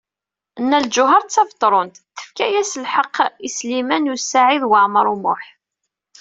[0.63, 3.15] Nna Lǧuheṛ Tabetṛunt tefka-as lḥeqq
[3.47, 5.43] i Sliman U Saɛid Waɛmaṛ U Muḥ.